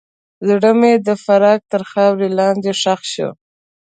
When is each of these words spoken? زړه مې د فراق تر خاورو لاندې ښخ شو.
زړه 0.47 0.71
مې 0.79 0.93
د 1.07 1.09
فراق 1.23 1.61
تر 1.71 1.81
خاورو 1.91 2.27
لاندې 2.39 2.71
ښخ 2.81 3.01
شو. 3.13 3.29